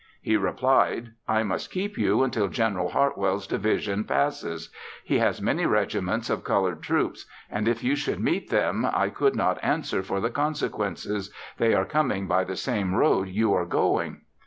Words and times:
He 0.19 0.35
replied 0.35 1.11
"I 1.27 1.43
must 1.43 1.69
keep 1.69 1.95
you 1.95 2.23
until 2.23 2.47
General 2.47 2.89
Hartwell's 2.89 3.45
division 3.45 4.03
passes. 4.03 4.71
He 5.03 5.19
has 5.19 5.43
many 5.43 5.67
regiments 5.67 6.27
of 6.27 6.43
colored 6.43 6.81
troops 6.81 7.27
and 7.51 7.67
if 7.67 7.83
you 7.83 7.95
should 7.95 8.19
meet 8.19 8.49
them 8.49 8.83
I 8.91 9.09
could 9.11 9.35
not 9.35 9.63
answer 9.63 10.01
for 10.01 10.19
the 10.19 10.31
consequences, 10.31 11.31
they 11.59 11.75
are 11.75 11.85
coming 11.85 12.27
by 12.27 12.45
the 12.45 12.55
same 12.57 12.95
road 12.95 13.27
you 13.27 13.53
are 13.53 13.67
going." 13.67 14.21